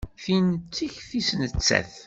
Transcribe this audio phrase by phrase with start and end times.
[0.23, 1.91] Tin d tikti-s nettat.